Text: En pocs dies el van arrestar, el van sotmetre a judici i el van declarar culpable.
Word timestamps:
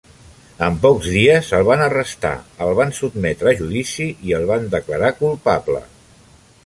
En 0.67 0.77
pocs 0.85 1.09
dies 1.17 1.51
el 1.57 1.67
van 1.67 1.83
arrestar, 1.87 2.31
el 2.67 2.73
van 2.79 2.95
sotmetre 3.01 3.51
a 3.51 3.55
judici 3.61 4.09
i 4.31 4.35
el 4.39 4.49
van 4.53 4.67
declarar 4.73 5.13
culpable. 5.21 5.85